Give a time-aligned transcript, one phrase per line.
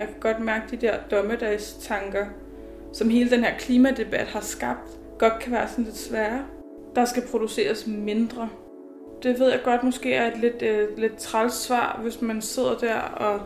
[0.00, 2.26] Jeg kan godt mærke de der dommedagstanker,
[2.92, 6.40] som hele den her klimadebat har skabt, godt kan være sådan lidt svære.
[6.94, 8.48] Der skal produceres mindre.
[9.22, 12.74] Det ved jeg godt måske er et lidt, øh, lidt træls svar, hvis man sidder
[12.74, 13.40] der og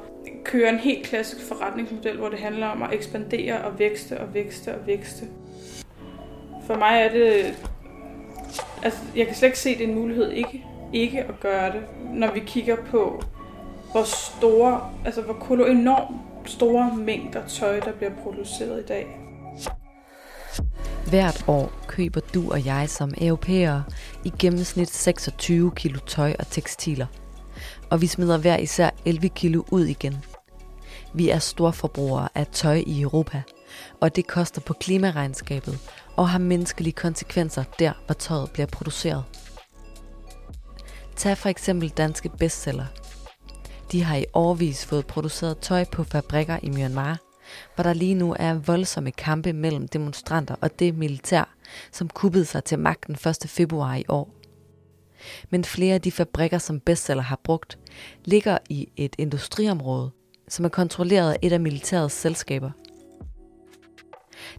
[0.44, 4.74] kører en helt klassisk forretningsmodel, hvor det handler om at ekspandere og vækste og vækste
[4.74, 5.26] og vækste.
[6.66, 7.54] For mig er det...
[8.82, 11.72] Altså, jeg kan slet ikke se, at det er en mulighed ikke, ikke at gøre
[11.72, 11.82] det,
[12.12, 13.22] når vi kigger på,
[13.92, 19.06] hvor store, altså hvor enorm store mængder tøj, der bliver produceret i dag.
[21.08, 23.84] Hvert år køber du og jeg som europæere
[24.24, 27.06] i gennemsnit 26 kilo tøj og tekstiler.
[27.90, 30.16] Og vi smider hver især 11 kilo ud igen.
[31.14, 33.42] Vi er storforbrugere af tøj i Europa,
[34.00, 35.78] og det koster på klimaregnskabet
[36.16, 39.24] og har menneskelige konsekvenser der, hvor tøjet bliver produceret.
[41.16, 42.86] Tag for eksempel danske bestseller.
[43.92, 47.18] De har i årvis fået produceret tøj på fabrikker i Myanmar–
[47.74, 51.54] hvor der lige nu er voldsomme kampe mellem demonstranter og det militær,
[51.92, 53.36] som kuppede sig til magten 1.
[53.46, 54.34] februar i år.
[55.50, 57.78] Men flere af de fabrikker, som bestseller har brugt,
[58.24, 60.10] ligger i et industriområde,
[60.48, 62.70] som er kontrolleret af et af militærets selskaber.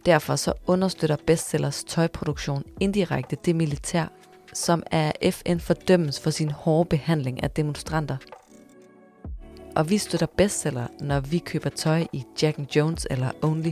[0.05, 4.05] Derfor så understøtter bestsellers tøjproduktion indirekte det militær,
[4.53, 8.17] som af FN fordømmes for sin hårde behandling af demonstranter–
[9.75, 13.71] og vi støtter bestseller, når vi køber tøj i Jack Jones eller Only.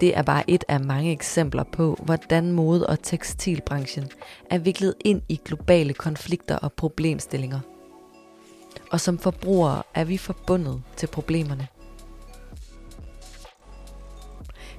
[0.00, 4.08] Det er bare et af mange eksempler på, hvordan mode- og tekstilbranchen
[4.50, 7.60] er viklet ind i globale konflikter og problemstillinger.
[8.90, 11.68] Og som forbrugere er vi forbundet til problemerne.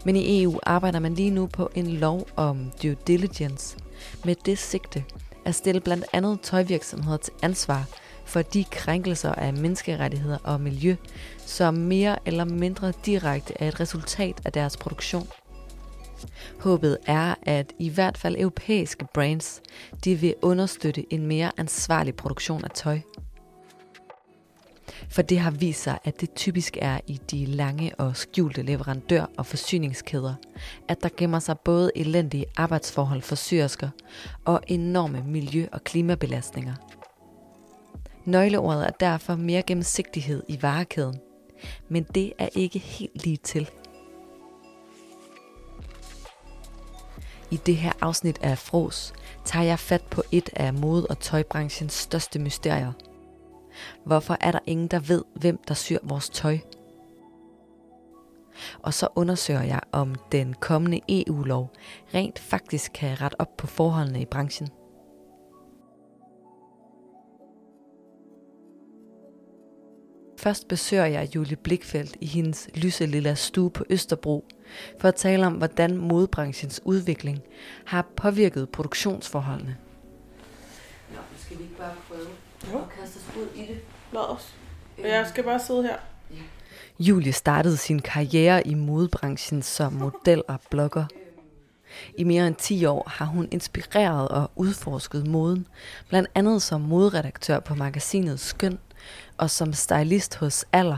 [0.06, 3.78] Men i EU arbejder man lige nu på en lov om due diligence
[4.25, 5.03] med det sigte,
[5.52, 7.88] at stille blandt andet tøjvirksomheder til ansvar
[8.26, 10.96] for de krænkelser af menneskerettigheder og miljø,
[11.38, 15.28] som mere eller mindre direkte er et resultat af deres produktion.
[16.60, 19.62] Håbet er, at i hvert fald europæiske brands,
[20.06, 23.00] de vil understøtte en mere ansvarlig produktion af tøj.
[25.09, 29.31] For det har vist sig, at det typisk er i de lange og skjulte leverandør-
[29.38, 30.35] og forsyningskæder,
[30.88, 33.89] at der gemmer sig både elendige arbejdsforhold for syrsker
[34.45, 36.73] og enorme miljø- og klimabelastninger.
[38.25, 41.19] Nøgleordet er derfor mere gennemsigtighed i varekæden,
[41.89, 43.69] men det er ikke helt lige til.
[47.51, 49.13] I det her afsnit af Fros
[49.45, 52.91] tager jeg fat på et af mode- og tøjbranchens største mysterier–
[54.06, 56.58] Hvorfor er der ingen, der ved, hvem der syr vores tøj?
[58.81, 61.72] Og så undersøger jeg, om den kommende EU-lov
[62.14, 64.69] rent faktisk kan rette op på forholdene i branchen.
[70.38, 74.46] Først besøger jeg Julie Blikfeldt i hendes lyse lille stue på Østerbro
[75.00, 77.40] for at tale om, hvordan modebranchens udvikling
[77.86, 79.78] har påvirket produktionsforholdene.
[81.13, 82.28] Nå, skal vi ikke bare prøve
[82.72, 82.78] jo.
[82.78, 83.80] og kaste os ud i det.
[84.14, 84.56] Lad os.
[84.98, 85.98] Og jeg skal bare sidde her.
[86.32, 86.42] Ja.
[87.00, 91.06] Julie startede sin karriere i modebranchen som model og blogger.
[92.18, 95.68] I mere end 10 år har hun inspireret og udforsket moden,
[96.10, 98.80] blandt andet som moderedaktør på magasinet Skøn
[99.38, 100.98] og som stylist hos Aller.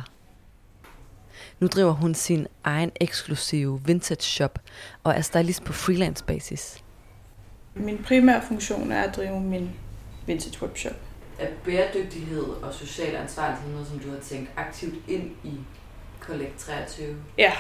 [1.59, 4.59] Nu driver hun sin egen eksklusive vintage shop
[5.03, 6.83] og er stylist på freelance basis.
[7.75, 9.71] Min primære funktion er at drive min
[10.25, 10.95] vintage webshop
[11.43, 15.51] er bæredygtighed og social ansvarlighed noget, som du har tænkt aktivt ind i
[16.19, 17.15] Collect 23?
[17.37, 17.51] Ja,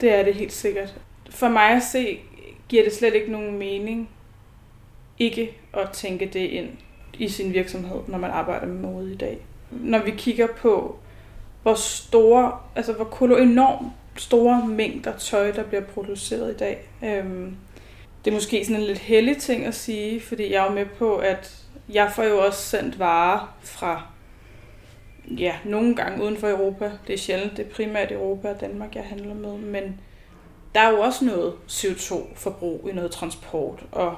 [0.00, 0.94] det er det helt sikkert.
[1.30, 2.20] For mig at se,
[2.68, 4.10] giver det slet ikke nogen mening
[5.18, 6.68] ikke at tænke det ind
[7.18, 9.38] i sin virksomhed, når man arbejder med mode i dag.
[9.70, 10.98] Når vi kigger på,
[11.62, 16.88] hvor store, altså hvor kolo enormt store mængder tøj, der bliver produceret i dag.
[17.04, 17.56] Øhm,
[18.24, 20.86] det er måske sådan en lidt heldig ting at sige, fordi jeg er jo med
[20.86, 24.02] på, at jeg får jo også sendt varer fra,
[25.30, 26.92] ja, nogle gange uden for Europa.
[27.06, 29.58] Det er sjældent, det er primært Europa og Danmark, jeg handler med.
[29.58, 30.00] Men
[30.74, 33.82] der er jo også noget CO2-forbrug i noget transport.
[33.92, 34.16] Og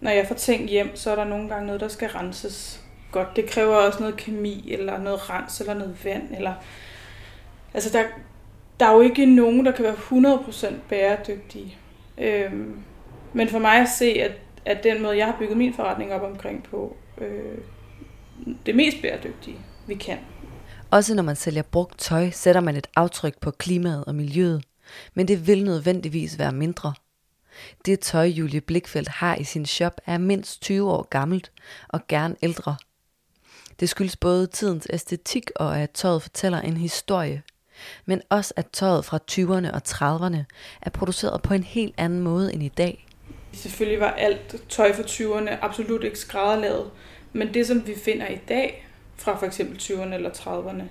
[0.00, 2.80] når jeg får ting hjem, så er der nogle gange noget, der skal renses
[3.12, 3.36] godt.
[3.36, 6.34] Det kræver også noget kemi, eller noget rens, eller noget vand.
[6.36, 6.52] Eller...
[7.74, 8.04] Altså, der,
[8.80, 10.38] der er jo ikke nogen, der kan være
[10.72, 11.76] 100% bæredygtige.
[12.18, 12.82] Øhm,
[13.32, 14.32] men for mig at se, at
[14.66, 17.58] at den måde, jeg har bygget min forretning op omkring på, øh,
[18.66, 20.18] det mest bæredygtige, vi kan.
[20.90, 24.64] Også når man sælger brugt tøj, sætter man et aftryk på klimaet og miljøet,
[25.14, 26.94] men det vil nødvendigvis være mindre.
[27.86, 31.52] Det tøj, Julie Blikfeldt har i sin shop, er mindst 20 år gammelt
[31.88, 32.76] og gerne ældre.
[33.80, 37.42] Det skyldes både tidens æstetik og at tøjet fortæller en historie,
[38.06, 40.44] men også at tøjet fra 20'erne og 30'erne
[40.82, 43.06] er produceret på en helt anden måde end i dag.
[43.56, 46.90] Selvfølgelig var alt tøj fra 20'erne absolut ikke skrædderlavet,
[47.32, 48.86] men det som vi finder i dag
[49.16, 50.82] fra for eksempel 20'erne eller 30'erne,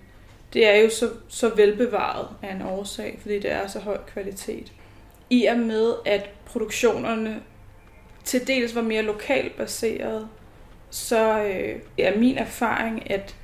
[0.53, 4.71] det er jo så, så velbevaret af en årsag, fordi det er så høj kvalitet.
[5.29, 7.41] I og med, at produktionerne
[8.23, 10.27] til dels var mere lokalt baseret,
[10.89, 13.35] så øh, er min erfaring, at,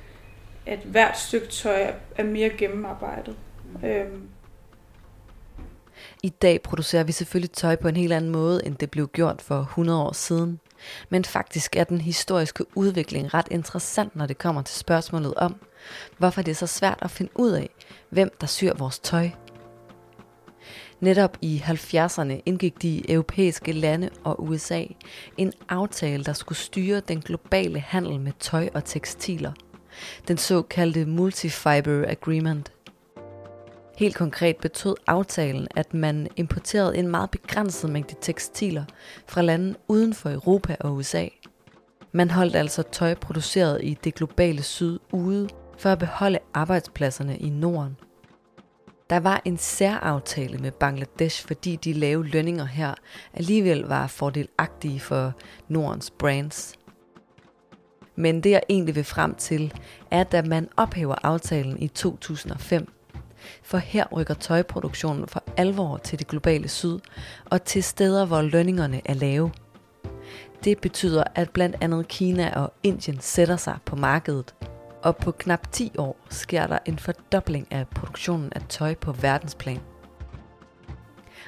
[0.66, 3.36] at hvert stykke tøj er mere gennemarbejdet.
[3.84, 4.28] Øhm.
[6.22, 9.42] I dag producerer vi selvfølgelig tøj på en helt anden måde, end det blev gjort
[9.42, 10.60] for 100 år siden.
[11.08, 15.56] Men faktisk er den historiske udvikling ret interessant, når det kommer til spørgsmålet om,
[16.18, 17.70] hvorfor det er så svært at finde ud af,
[18.10, 19.30] hvem der syr vores tøj.
[21.00, 24.84] Netop i 70'erne indgik de europæiske lande og USA
[25.36, 29.52] en aftale, der skulle styre den globale handel med tøj og tekstiler.
[30.28, 32.72] Den såkaldte Multifiber Agreement.
[34.00, 38.84] Helt konkret betød aftalen, at man importerede en meget begrænset mængde tekstiler
[39.26, 41.26] fra lande uden for Europa og USA.
[42.12, 45.48] Man holdt altså tøj produceret i det globale syd ude
[45.78, 47.96] for at beholde arbejdspladserne i Norden.
[49.10, 52.94] Der var en særaftale med Bangladesh, fordi de lave lønninger her
[53.34, 55.32] alligevel var fordelagtige for
[55.68, 56.74] Nordens brands.
[58.16, 59.74] Men det jeg egentlig vil frem til,
[60.10, 62.99] er, at man ophæver aftalen i 2005.
[63.62, 66.98] For her rykker tøjproduktionen for alvor til det globale syd,
[67.44, 69.52] og til steder, hvor lønningerne er lave.
[70.64, 74.54] Det betyder, at blandt andet Kina og Indien sætter sig på markedet–
[75.02, 79.80] og på knap 10 år sker der en fordobling af produktionen af tøj på verdensplan.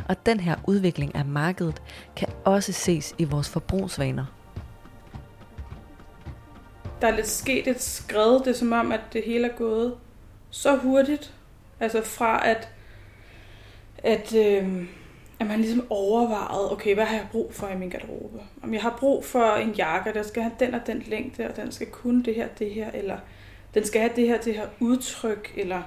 [0.09, 1.83] Og den her udvikling af markedet
[2.17, 4.25] kan også ses i vores forbrugsvaner.
[7.01, 9.95] Der er lidt sket et skred, det er som om, at det hele er gået
[10.51, 11.35] så hurtigt.
[11.83, 12.69] Altså fra at,
[13.99, 14.85] at, øh,
[15.41, 18.41] at man ligesom overvejede, okay, hvad har jeg brug for i min garderobe?
[18.63, 21.57] Om jeg har brug for en jakke, der skal have den og den længde, og
[21.57, 23.19] den skal kunne det her, det her, eller
[23.75, 25.83] den skal have det her, det her udtryk, eller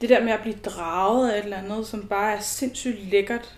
[0.00, 3.56] det der med at blive draget af et eller andet, som bare er sindssygt lækkert.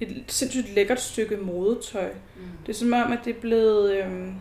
[0.00, 2.08] Et sindssygt lækkert stykke modetøj.
[2.08, 2.42] Mm.
[2.66, 4.34] Det er som om, at det er blevet, øhm,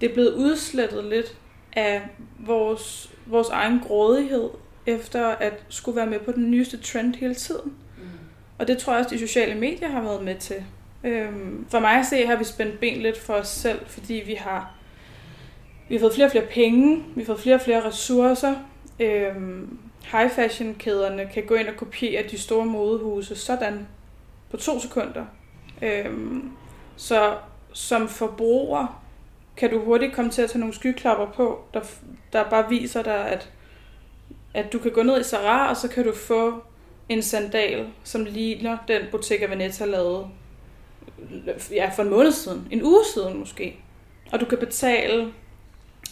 [0.00, 1.36] det er blevet udslettet lidt
[1.72, 2.02] af
[2.38, 4.50] vores, vores egen grådighed,
[4.86, 7.72] efter at skulle være med på den nyeste trend hele tiden.
[7.98, 8.04] Mm.
[8.58, 10.64] Og det tror jeg også, de sociale medier har været med til.
[11.04, 14.34] Øhm, for mig at se, har vi spændt ben lidt for os selv, fordi vi
[14.34, 14.74] har
[15.88, 18.54] vi har fået flere og flere penge, vi har fået flere og flere ressourcer.
[19.00, 19.78] Øhm,
[20.12, 23.88] high fashion kæderne kan gå ind og kopiere de store modehuse sådan
[24.50, 25.24] på to sekunder.
[25.82, 26.50] Øhm,
[26.96, 27.36] så
[27.72, 29.02] som forbruger
[29.56, 31.80] kan du hurtigt komme til at tage nogle skyklapper på, der,
[32.32, 33.50] der bare viser dig, at,
[34.54, 36.62] at du kan gå ned i Zara, og så kan du få
[37.08, 40.26] en sandal, som ligner den Bottega Veneta lavede
[41.70, 43.76] ja, for en måned siden, en uge siden måske.
[44.32, 45.32] Og du kan betale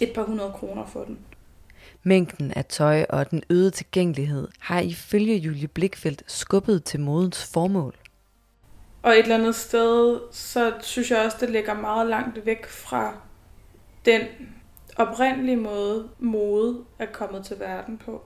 [0.00, 1.18] et par hundrede kroner for den.
[2.02, 7.94] Mængden af tøj og den øgede tilgængelighed har ifølge Julie Blikfeldt skubbet til modens formål.
[9.02, 13.14] Og et eller andet sted, så synes jeg også, det ligger meget langt væk fra
[14.04, 14.20] den
[14.98, 18.22] oprindelige måde, mode er kommet til verden på.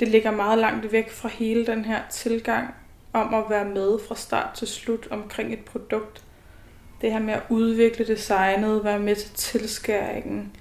[0.00, 2.74] Det ligger meget langt væk fra hele den her tilgang
[3.12, 6.24] om at være med fra start til slut omkring et produkt.
[7.00, 10.56] Det her med at udvikle designet, være med til tilskæringen,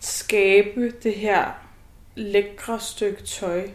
[0.00, 1.66] skabe det her
[2.14, 3.68] lækre stykke tøj,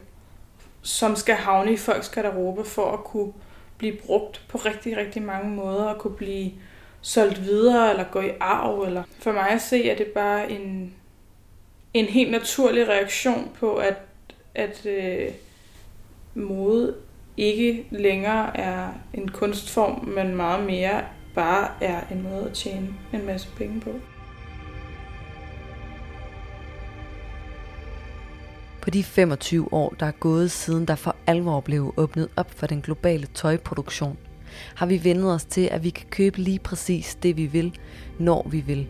[0.81, 3.33] som skal havne i folks garderobe for at kunne
[3.77, 6.51] blive brugt på rigtig, rigtig mange måder, og kunne blive
[7.01, 8.81] solgt videre, eller gå i arv.
[8.81, 9.03] Eller.
[9.19, 10.95] For mig at se, er det bare en,
[11.93, 13.97] en helt naturlig reaktion på, at,
[14.55, 15.31] at øh,
[16.33, 16.95] mode
[17.37, 21.03] ikke længere er en kunstform, men meget mere
[21.35, 23.89] bare er en måde at tjene en masse penge på.
[28.81, 32.67] På de 25 år, der er gået siden der for alvor blev åbnet op for
[32.67, 34.17] den globale tøjproduktion,
[34.75, 37.79] har vi vendet os til, at vi kan købe lige præcis det, vi vil,
[38.19, 38.87] når vi vil.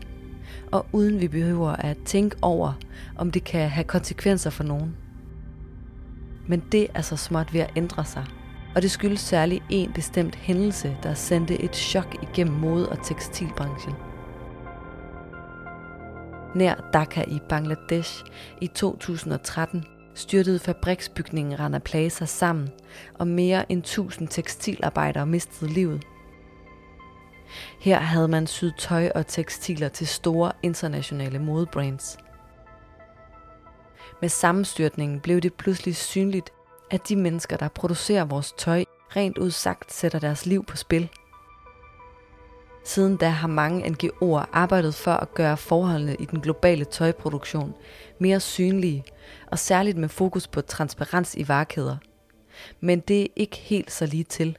[0.72, 2.72] Og uden vi behøver at tænke over,
[3.16, 4.96] om det kan have konsekvenser for nogen.
[6.48, 8.24] Men det er så småt ved at ændre sig.
[8.74, 13.94] Og det skyldes særligt en bestemt hændelse, der sendte et chok igennem mode- og tekstilbranchen
[16.54, 18.24] nær Dhaka i Bangladesh
[18.60, 22.70] i 2013 styrtede fabriksbygningen Rana Plaza sammen,
[23.14, 26.02] og mere end 1000 tekstilarbejdere mistede livet.
[27.80, 32.18] Her havde man syet tøj og tekstiler til store internationale modebrands.
[34.20, 36.50] Med sammenstyrtningen blev det pludselig synligt,
[36.90, 38.84] at de mennesker, der producerer vores tøj,
[39.16, 41.08] rent udsagt sætter deres liv på spil.
[42.84, 47.74] Siden da har mange NGO'er arbejdet for at gøre forholdene i den globale tøjproduktion
[48.18, 49.04] mere synlige,
[49.46, 51.96] og særligt med fokus på transparens i varekæder.
[52.80, 54.56] Men det er ikke helt så lige til.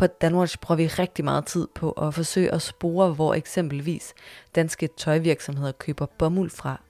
[0.00, 4.14] På Danwatch bruger vi rigtig meget tid på at forsøge at spore, hvor eksempelvis
[4.54, 6.80] danske tøjvirksomheder køber bomuld fra.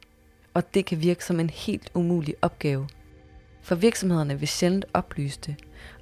[0.55, 2.89] Og det kan virke som en helt umulig opgave.
[3.63, 5.57] For virksomhederne vil sjældent oplyse det,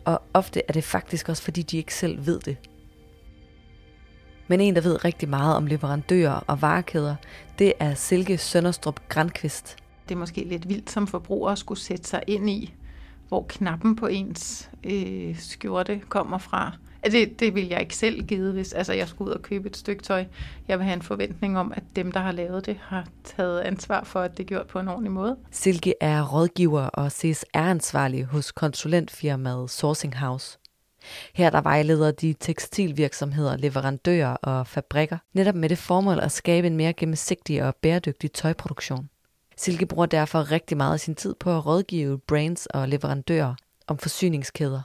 [0.04, 2.56] og ofte er det faktisk også fordi de ikke selv ved det.
[4.48, 7.16] Men en, der ved rigtig meget om leverandører og varekæder,
[7.58, 9.76] det er Silke Sønderstrup Grandqvist.
[10.08, 12.74] Det er måske lidt vildt som forbruger at skulle sætte sig ind i,
[13.28, 16.72] hvor knappen på ens øh, skjorte kommer fra.
[17.04, 19.76] Det, det vil jeg ikke selv give, hvis altså, jeg skulle ud og købe et
[19.76, 20.24] stykke tøj.
[20.68, 24.04] Jeg vil have en forventning om, at dem, der har lavet det, har taget ansvar
[24.04, 25.36] for, at det er gjort på en ordentlig måde.
[25.50, 30.58] Silke er rådgiver og CSR-ansvarlig hos konsulentfirmaet Sourcing House.
[31.34, 36.76] Her der vejleder de tekstilvirksomheder, leverandører og fabrikker netop med det formål at skabe en
[36.76, 39.08] mere gennemsigtig og bæredygtig tøjproduktion.
[39.56, 43.54] Silke bruger derfor rigtig meget af sin tid på at rådgive brands og leverandører
[43.86, 44.82] om forsyningskæder.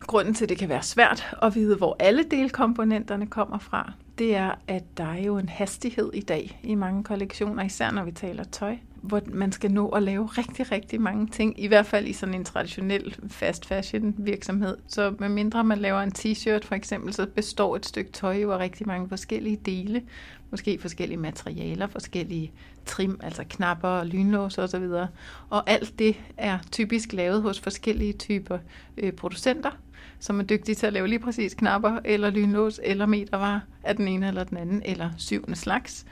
[0.00, 4.36] Grunden til, at det kan være svært at vide, hvor alle delkomponenterne kommer fra, det
[4.36, 8.12] er, at der er jo en hastighed i dag i mange kollektioner, især når vi
[8.12, 12.06] taler tøj, hvor man skal nå at lave rigtig, rigtig mange ting, i hvert fald
[12.06, 14.76] i sådan en traditionel fast fashion virksomhed.
[14.86, 18.52] Så med mindre man laver en t-shirt for eksempel, så består et stykke tøj jo
[18.52, 20.02] af rigtig mange forskellige dele,
[20.50, 22.52] måske forskellige materialer, forskellige
[22.86, 25.08] trim, altså knapper, lynlåse og så videre.
[25.50, 28.58] Og alt det er typisk lavet hos forskellige typer
[28.96, 29.70] øh, producenter,
[30.18, 34.08] som er dygtige til at lave lige præcis knapper, eller lynlås, eller metervarer af den
[34.08, 36.06] ene eller den anden, eller syvende slags.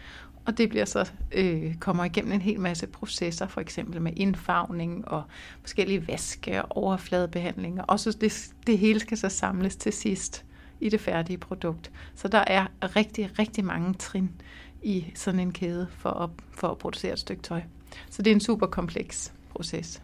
[0.47, 5.09] Og det bliver så øh, kommer igennem en hel masse processer, for eksempel med indfarvning
[5.09, 5.23] og
[5.61, 7.85] forskellige vaske og overfladebehandlinger.
[7.85, 10.45] Og så det, det hele skal så samles til sidst
[10.81, 11.91] i det færdige produkt.
[12.15, 14.31] Så der er rigtig, rigtig mange trin
[14.83, 17.63] i sådan en kæde for at, for at producere et stykke tøj.
[18.11, 20.03] Så det er en super kompleks proces.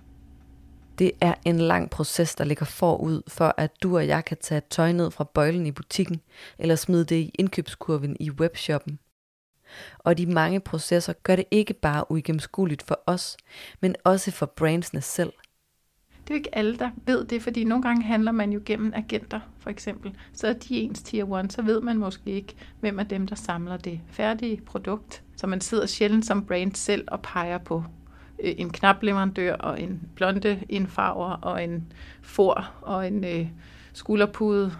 [0.99, 4.63] Det er en lang proces, der ligger forud for, at du og jeg kan tage
[4.71, 6.21] tøj ned fra bøjlen i butikken,
[6.59, 8.99] eller smide det i indkøbskurven i webshoppen.
[9.99, 13.37] Og de mange processer gør det ikke bare uigennemskueligt for os,
[13.81, 15.33] men også for brandsene selv.
[16.33, 19.41] Det er ikke alle, der ved det, fordi nogle gange handler man jo gennem agenter,
[19.59, 20.17] for eksempel.
[20.33, 23.37] Så er de ens tier 1, så ved man måske ikke, hvem er dem, der
[23.37, 25.23] samler det færdige produkt.
[25.37, 27.85] Så man sidder sjældent som brand selv og peger på
[28.43, 33.47] øh, en knapleverandør og en blonde indfarver og en for og en øh,
[33.93, 34.73] skulderpude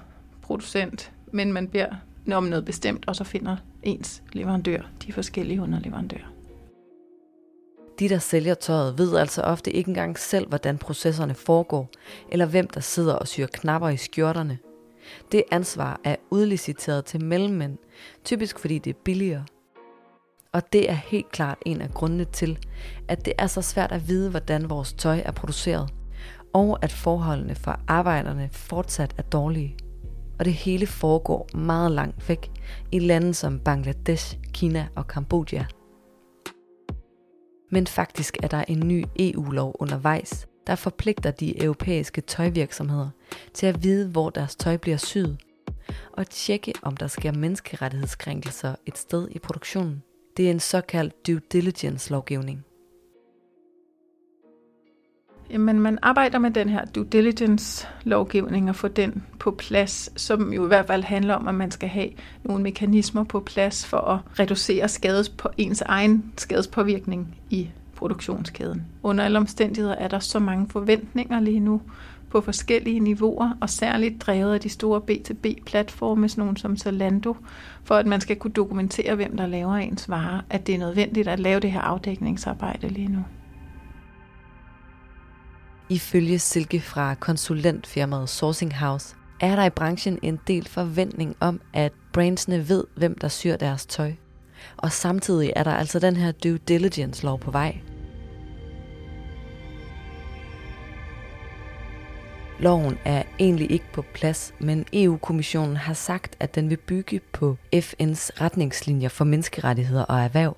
[0.43, 1.95] producent, men man beder
[2.33, 6.32] om noget bestemt, og så finder ens leverandør de forskellige underleverandører.
[7.99, 11.91] De, der sælger tøjet, ved altså ofte ikke engang selv, hvordan processerne foregår,
[12.29, 14.59] eller hvem der sidder og syr knapper i skjorterne.
[15.33, 17.79] Det ansvar er udliciteret til mellemmænd,
[18.25, 19.45] typisk fordi det er billigere.
[20.53, 22.59] Og det er helt klart en af grundene til,
[23.09, 25.91] at det er så svært at vide, hvordan vores tøj er produceret,
[26.53, 29.77] og at forholdene for arbejderne fortsat er dårlige.
[30.39, 32.51] Og det hele foregår meget langt væk
[32.93, 35.65] i lande som Bangladesh, Kina og Kambodja.
[37.73, 43.11] Men faktisk er der en ny EU-lov undervejs, der forpligter de europæiske tøjvirksomheder
[43.55, 45.39] til at vide, hvor deres tøj bliver syet,
[46.13, 50.03] og tjekke, om der sker menneskerettighedskrænkelser et sted i produktionen.
[50.37, 52.65] Det er en såkaldt due diligence-lovgivning.
[55.53, 60.65] Jamen, man arbejder med den her due diligence-lovgivning og få den på plads, som jo
[60.65, 62.09] i hvert fald handler om, at man skal have
[62.45, 68.83] nogle mekanismer på plads for at reducere skades på ens egen skadespåvirkning i produktionskæden.
[69.03, 71.81] Under alle omstændigheder er der så mange forventninger lige nu
[72.31, 77.37] på forskellige niveauer, og særligt drevet af de store B2B-platforme, sådan nogle som Zalando,
[77.85, 81.29] for at man skal kunne dokumentere, hvem der laver ens varer, at det er nødvendigt
[81.29, 83.25] at lave det her afdækningsarbejde lige nu.
[85.93, 91.93] Ifølge Silke fra konsulentfirmaet Sourcing House, er der i branchen en del forventning om, at
[92.13, 94.13] brandsene ved, hvem der syr deres tøj.
[94.77, 97.81] Og samtidig er der altså den her due diligence lov på vej.
[102.59, 107.57] Loven er egentlig ikke på plads, men EU-kommissionen har sagt, at den vil bygge på
[107.77, 110.57] FN's retningslinjer for menneskerettigheder og erhverv.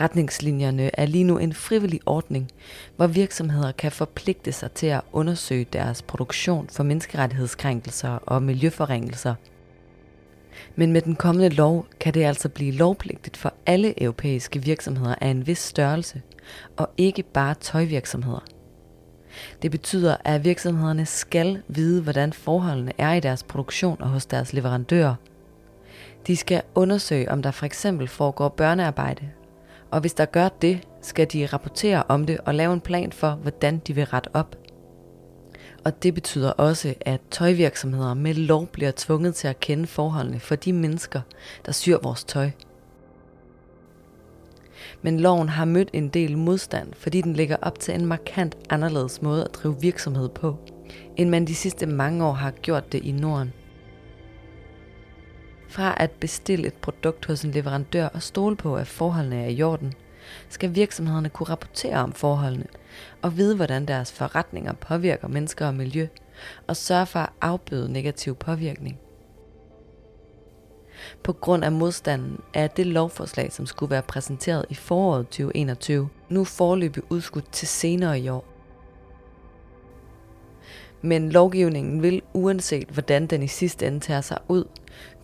[0.00, 2.50] Retningslinjerne er lige nu en frivillig ordning,
[2.96, 9.34] hvor virksomheder kan forpligte sig til at undersøge deres produktion for menneskerettighedskrænkelser og miljøforringelser.
[10.76, 15.28] Men med den kommende lov kan det altså blive lovpligtigt for alle europæiske virksomheder af
[15.28, 16.22] en vis størrelse,
[16.76, 18.44] og ikke bare tøjvirksomheder.
[19.62, 24.52] Det betyder, at virksomhederne skal vide, hvordan forholdene er i deres produktion og hos deres
[24.52, 25.14] leverandører.
[26.26, 29.30] De skal undersøge, om der for eksempel foregår børnearbejde,
[29.92, 33.30] og hvis der gør det, skal de rapportere om det og lave en plan for,
[33.30, 34.56] hvordan de vil rette op.
[35.84, 40.56] Og det betyder også, at tøjvirksomheder med lov bliver tvunget til at kende forholdene for
[40.56, 41.20] de mennesker,
[41.66, 42.50] der syr vores tøj.
[45.02, 49.22] Men loven har mødt en del modstand, fordi den ligger op til en markant anderledes
[49.22, 50.56] måde at drive virksomhed på,
[51.16, 53.52] end man de sidste mange år har gjort det i Norden.
[55.72, 59.62] Fra at bestille et produkt hos en leverandør og stole på, at forholdene er i
[59.62, 59.92] orden,
[60.48, 62.66] skal virksomhederne kunne rapportere om forholdene
[63.22, 66.06] og vide, hvordan deres forretninger påvirker mennesker og miljø,
[66.66, 68.98] og sørge for at afbøde negativ påvirkning.
[71.22, 76.44] På grund af modstanden er det lovforslag, som skulle være præsenteret i foråret 2021, nu
[76.44, 78.44] forløbig udskudt til senere i år.
[81.02, 84.64] Men lovgivningen vil, uanset hvordan den i sidste ende tager sig ud,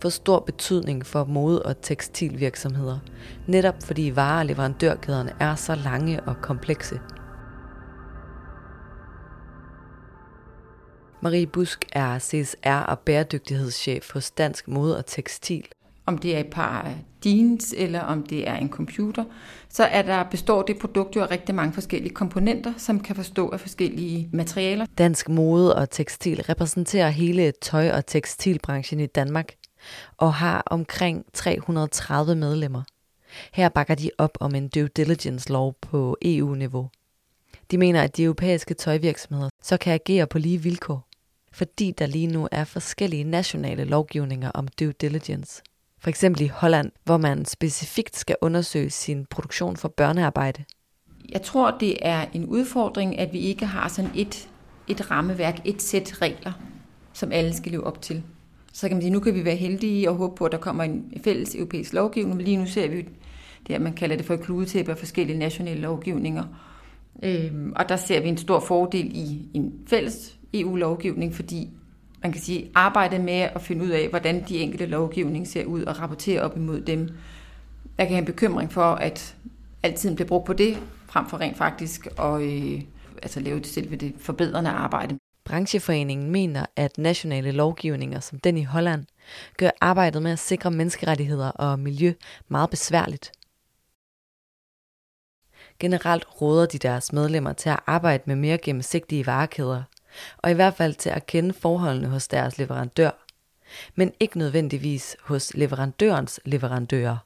[0.01, 2.99] få stor betydning for mode- og tekstilvirksomheder,
[3.47, 6.99] netop fordi vare- og leverandørkæderne er så lange og komplekse.
[11.21, 15.65] Marie Busk er CSR og bæredygtighedschef hos Dansk Mode og Tekstil.
[16.05, 16.93] Om det er et par
[17.25, 19.23] jeans eller om det er en computer,
[19.69, 23.49] så er der består det produkt jo af rigtig mange forskellige komponenter, som kan forstå
[23.49, 24.85] af forskellige materialer.
[24.97, 29.58] Dansk Mode og Tekstil repræsenterer hele tøj- og tekstilbranchen i Danmark
[30.17, 32.83] og har omkring 330 medlemmer.
[33.53, 36.89] Her bakker de op om en due diligence-lov på EU-niveau.
[37.71, 41.07] De mener, at de europæiske tøjvirksomheder så kan agere på lige vilkår,
[41.51, 45.61] fordi der lige nu er forskellige nationale lovgivninger om due diligence.
[45.99, 50.63] For eksempel i Holland, hvor man specifikt skal undersøge sin produktion for børnearbejde.
[51.29, 54.49] Jeg tror, det er en udfordring, at vi ikke har sådan et,
[54.87, 56.51] et rammeværk, et sæt regler,
[57.13, 58.23] som alle skal leve op til.
[58.79, 60.83] Så kan man sige, nu kan vi være heldige og håbe på, at der kommer
[60.83, 63.07] en fælles europæisk lovgivning, men lige nu ser vi det
[63.69, 66.43] her, man kalder det for et kludetæppe af forskellige nationale lovgivninger.
[67.23, 71.69] Øhm, og der ser vi en stor fordel i en fælles EU-lovgivning, fordi
[72.23, 75.83] man kan sige, arbejde med at finde ud af, hvordan de enkelte lovgivning ser ud
[75.83, 77.09] og rapportere op imod dem.
[77.97, 79.35] Jeg kan have en bekymring for, at
[79.83, 82.81] altid bliver brugt på det, frem for rent faktisk at øh,
[83.23, 85.17] altså lave det selve det forbedrende arbejde.
[85.49, 89.05] Brancheforeningen mener, at nationale lovgivninger som den i Holland
[89.57, 92.13] gør arbejdet med at sikre menneskerettigheder og miljø
[92.47, 93.31] meget besværligt.
[95.79, 99.83] Generelt råder de deres medlemmer til at arbejde med mere gennemsigtige varekæder,
[100.37, 103.11] og i hvert fald til at kende forholdene hos deres leverandør,
[103.95, 107.17] men ikke nødvendigvis hos leverandørens leverandører.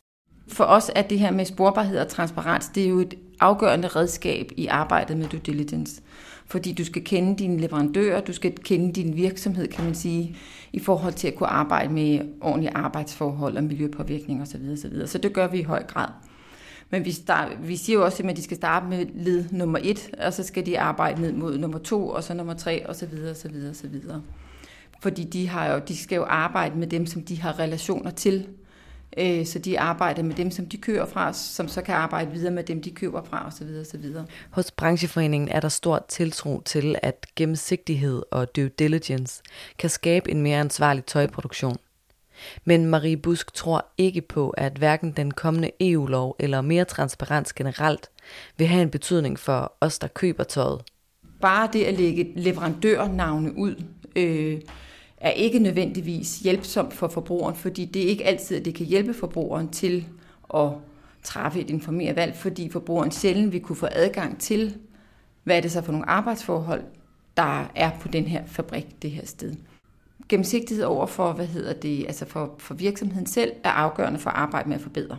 [0.47, 4.51] For os er det her med sporbarhed og transparens, det er jo et afgørende redskab
[4.57, 6.01] i arbejdet med due diligence.
[6.45, 10.35] Fordi du skal kende dine leverandører, du skal kende din virksomhed, kan man sige,
[10.73, 14.61] i forhold til at kunne arbejde med ordentlige arbejdsforhold og miljøpåvirkning osv.
[14.73, 15.07] osv.
[15.07, 16.07] Så det gør vi i høj grad.
[16.89, 20.09] Men vi, start, vi siger jo også, at de skal starte med led nummer et,
[20.19, 23.05] og så skal de arbejde ned mod nummer to, og så nummer tre, og så
[23.05, 24.21] videre, og så videre, og så videre.
[25.01, 28.47] Fordi de, har jo, de skal jo arbejde med dem, som de har relationer til.
[29.17, 32.51] Øh, så de arbejder med dem, som de kører fra, som så kan arbejde videre
[32.51, 33.67] med dem, de køber fra, osv.
[33.81, 34.05] osv.
[34.49, 39.41] Hos brancheforeningen er der stor tiltro til, at gennemsigtighed og due diligence
[39.77, 41.77] kan skabe en mere ansvarlig tøjproduktion.
[42.65, 48.09] Men Marie Busk tror ikke på, at hverken den kommende EU-lov eller mere transparens generelt
[48.57, 50.81] vil have en betydning for os, der køber tøjet.
[51.41, 53.83] Bare det at lægge leverandørnavne ud,
[54.15, 54.61] øh,
[55.23, 59.13] er ikke nødvendigvis hjælpsomt for forbrugeren, fordi det er ikke altid, at det kan hjælpe
[59.13, 60.05] forbrugeren til
[60.53, 60.69] at
[61.23, 64.77] træffe et informeret valg, fordi forbrugeren sjældent vil kunne få adgang til,
[65.43, 66.83] hvad er det så for nogle arbejdsforhold,
[67.37, 69.55] der er på den her fabrik, det her sted
[70.29, 74.35] gennemsigtighed over for, hvad hedder det, altså for, for virksomheden selv, er afgørende for at
[74.35, 75.17] arbejde med at forbedre.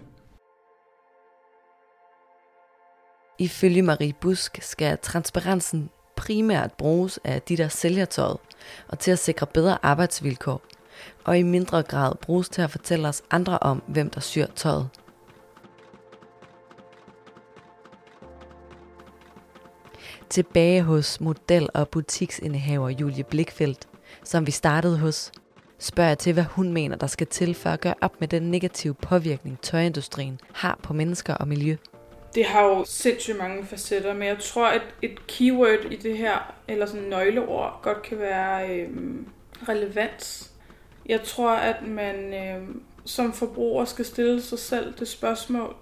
[3.38, 8.36] Ifølge Marie Busk skal transparensen primært bruges af de, der sælger tøjet,
[8.88, 10.62] og til at sikre bedre arbejdsvilkår,
[11.24, 14.88] og i mindre grad bruges til at fortælle os andre om, hvem der syr tøjet.
[20.30, 23.88] Tilbage hos model- og butiksindehaver Julie Blikfeldt
[24.24, 25.32] som vi startede hos,
[25.78, 28.42] spørger jeg til, hvad hun mener, der skal til for at gøre op med den
[28.42, 31.76] negative påvirkning, tøjindustrien har på mennesker og miljø.
[32.34, 36.54] Det har jo sindssygt mange facetter, men jeg tror, at et keyword i det her,
[36.68, 38.88] eller sådan nøgleord, godt kan være øh,
[39.68, 40.52] relevans.
[41.06, 42.68] Jeg tror, at man øh,
[43.04, 45.76] som forbruger skal stille sig selv det spørgsmål,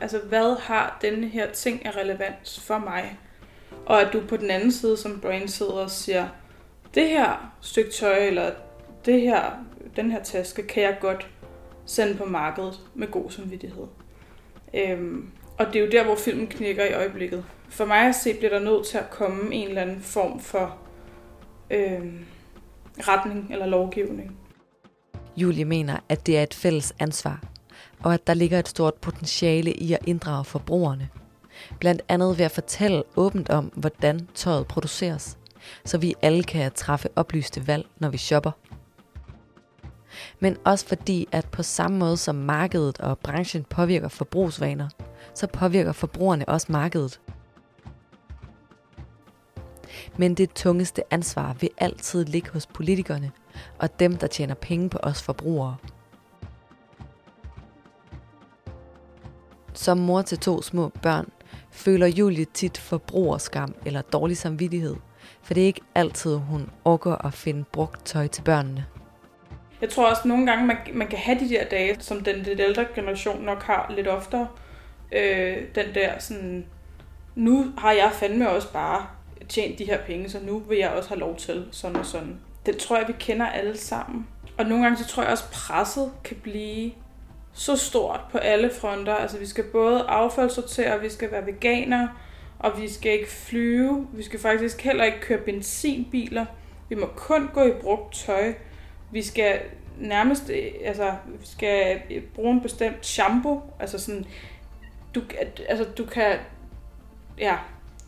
[0.00, 3.18] altså hvad har denne her ting af relevans for mig?
[3.86, 6.28] Og at du på den anden side som brand sidder og siger,
[6.94, 8.50] det her stykke tøj, eller
[9.04, 9.50] det her,
[9.96, 11.30] den her taske, kan jeg godt
[11.86, 13.86] sende på markedet med god samvittighed.
[14.74, 17.44] Øhm, og det er jo der, hvor filmen knækker i øjeblikket.
[17.68, 20.78] For mig at se, bliver der nødt til at komme en eller anden form for
[21.70, 22.24] øhm,
[22.98, 24.36] retning eller lovgivning.
[25.36, 27.42] Julie mener, at det er et fælles ansvar,
[28.02, 31.08] og at der ligger et stort potentiale i at inddrage forbrugerne.
[31.80, 35.38] Blandt andet ved at fortælle åbent om, hvordan tøjet produceres,
[35.84, 38.50] så vi alle kan træffe oplyste valg, når vi shopper.
[40.40, 44.88] Men også fordi, at på samme måde som markedet og branchen påvirker forbrugsvaner,
[45.34, 47.20] så påvirker forbrugerne også markedet.
[50.16, 53.32] Men det tungeste ansvar vil altid ligge hos politikerne
[53.78, 55.76] og dem, der tjener penge på os forbrugere.
[59.74, 61.30] Som mor til to små børn,
[61.70, 64.96] føler Julie tit forbrugerskam eller dårlig samvittighed,
[65.42, 68.86] for det er ikke altid, hun orker at finde brugt tøj til børnene.
[69.80, 72.36] Jeg tror også at nogle gange, man, man kan have de der dage, som den
[72.36, 74.48] lidt ældre generation nok har lidt oftere.
[75.12, 76.66] Øh, den der sådan,
[77.34, 79.06] nu har jeg fandme også bare
[79.48, 82.40] tjent de her penge, så nu vil jeg også have lov til sådan og sådan.
[82.66, 84.26] Den tror jeg, vi kender alle sammen.
[84.58, 86.92] Og nogle gange så tror jeg også, presset kan blive
[87.52, 89.14] så stort på alle fronter.
[89.14, 92.08] Altså vi skal både affaldssortere, vi skal være veganer,
[92.58, 94.06] og vi skal ikke flyve.
[94.12, 96.44] Vi skal faktisk heller ikke køre benzinbiler.
[96.88, 98.54] Vi må kun gå i brugt tøj.
[99.16, 99.60] Vi skal
[99.98, 103.62] nærmest, øh, altså, vi skal øh, bruge en bestemt shampoo.
[103.80, 104.24] Altså sådan,
[105.14, 105.22] du,
[105.68, 106.38] altså du kan,
[107.38, 107.56] ja,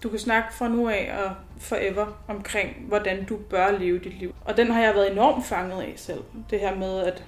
[0.03, 4.35] du kan snakke fra nu af og forever omkring, hvordan du bør leve dit liv.
[4.45, 6.23] Og den har jeg været enormt fanget af selv.
[6.51, 7.25] Det her med, at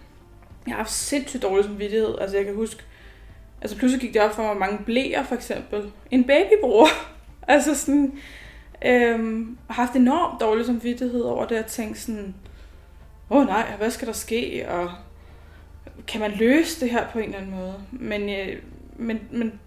[0.67, 2.19] jeg har haft sindssygt dårlig samvittighed.
[2.21, 2.83] Altså jeg kan huske,
[3.63, 5.93] altså pludselig gik det op for mig mange blæer for eksempel.
[6.11, 6.87] En babybror.
[7.49, 8.19] altså sådan,
[8.85, 12.35] øhm, har haft enormt dårlig samvittighed over det at tænke sådan,
[13.31, 14.69] åh oh, nej, hvad skal der ske?
[14.69, 14.91] Og
[16.07, 17.75] kan man løse det her på en eller anden måde?
[17.93, 18.63] Men, øh,
[18.97, 19.61] men, men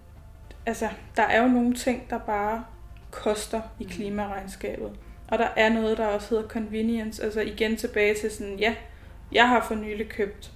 [0.66, 2.64] altså, der er jo nogle ting, der bare
[3.12, 3.90] koster i mm.
[3.90, 4.92] klimaregnskabet.
[5.28, 7.24] Og der er noget, der også hedder convenience.
[7.24, 8.76] Altså igen tilbage til sådan, ja,
[9.32, 10.52] jeg har for nylig købt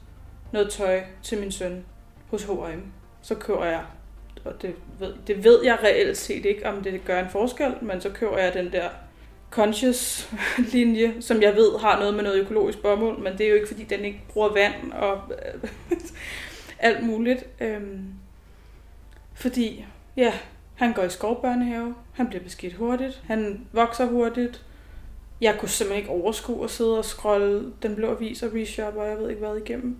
[0.51, 1.85] noget tøj til min søn
[2.31, 2.83] hos H&M.
[3.21, 3.83] Så køber jeg,
[4.45, 8.01] og det ved, det ved jeg reelt set ikke, om det gør en forskel, men
[8.01, 8.89] så køber jeg den der
[9.57, 10.29] conscious
[10.73, 13.67] linje, som jeg ved har noget med noget økologisk bomuld, men det er jo ikke,
[13.67, 15.21] fordi den ikke bruger vand og
[16.79, 17.45] alt muligt.
[17.59, 18.13] Øhm,
[19.33, 19.85] fordi,
[20.17, 20.33] ja,
[20.75, 24.65] han går i skovbørnehave, han bliver beskidt hurtigt, han vokser hurtigt.
[25.41, 29.07] Jeg kunne simpelthen ikke overskue at sidde og scrolle den blå avis og reshop, og
[29.07, 29.97] jeg ved ikke hvad igennem.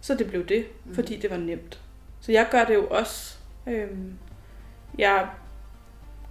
[0.00, 0.94] Så det blev det, mm.
[0.94, 1.80] fordi det var nemt.
[2.20, 3.36] Så jeg gør det jo også.
[3.66, 4.12] Øhm,
[4.98, 5.28] jeg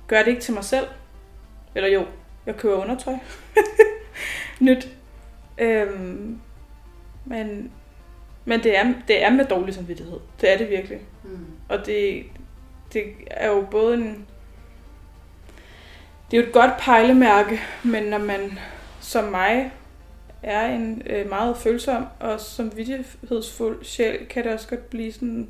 [0.08, 0.88] gør det ikke til mig selv.
[1.76, 2.06] Eller jo,
[2.46, 3.14] jeg køber undertøj.
[4.60, 4.90] Nyt.
[5.58, 6.40] Øhm,
[7.26, 7.72] men
[8.46, 10.20] men det er, det er med dårlig samvittighed.
[10.42, 11.00] Det er det virkelig.
[11.24, 11.46] Mm.
[11.70, 12.24] Og det,
[12.94, 14.26] det er jo både en...
[16.32, 18.60] Det er jo et godt pejlemærke, men når man
[19.02, 19.72] som mig
[20.44, 25.50] er en øh, meget følsom og som vidtighedsfuld sjæl, kan det også godt blive sådan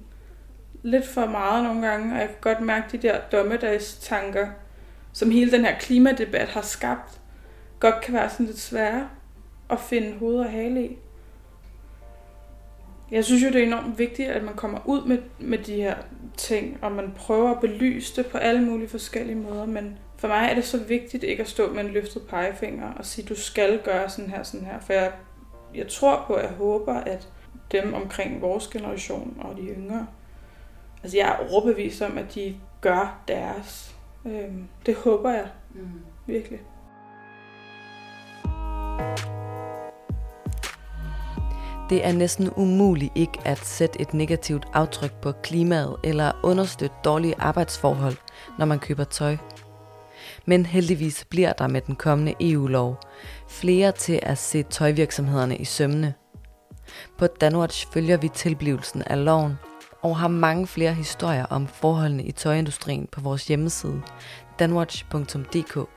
[0.83, 4.47] lidt for meget nogle gange, og jeg kan godt mærke de der dommedagstanker,
[5.13, 7.21] som hele den her klimadebat har skabt,
[7.79, 9.09] godt kan være sådan lidt svære
[9.69, 10.97] at finde hoved og hale i.
[13.11, 15.95] Jeg synes jo, det er enormt vigtigt, at man kommer ud med, med de her
[16.37, 20.47] ting, og man prøver at belyse det på alle mulige forskellige måder, men for mig
[20.51, 23.81] er det så vigtigt ikke at stå med en løftet pegefinger og sige, du skal
[23.83, 25.11] gøre sådan her, sådan her, for jeg,
[25.75, 27.29] jeg tror på, jeg håber, at
[27.71, 30.07] dem omkring vores generation og de yngre,
[31.03, 33.90] altså jeg er overbevist om, at de gør deres.
[34.25, 36.01] Øhm, det håber jeg mm.
[36.25, 36.59] virkelig.
[41.89, 47.35] Det er næsten umuligt ikke at sætte et negativt aftryk på klimaet eller understøtte dårlige
[47.39, 48.17] arbejdsforhold,
[48.59, 49.37] når man køber tøj.
[50.45, 52.99] Men heldigvis bliver der med den kommende EU-lov
[53.47, 56.13] flere til at se tøjvirksomhederne i sømne.
[57.17, 59.53] På Danwatch følger vi tilblivelsen af loven
[60.01, 64.01] og har mange flere historier om forholdene i tøjindustrien på vores hjemmeside
[64.59, 65.89] danwatch.dk.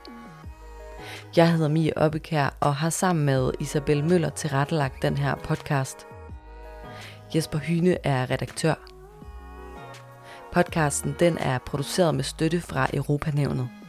[1.37, 6.07] Jeg hedder Mie Oppekær og har sammen med Isabel Møller tilrettelagt den her podcast.
[7.35, 8.75] Jesper Hyne er redaktør.
[10.53, 13.84] Podcasten den er produceret med støtte fra Europanævnet.